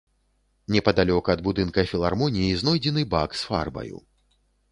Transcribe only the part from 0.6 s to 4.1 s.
Непадалёк ад будынка філармоніі знойдзены бак з фарбаю.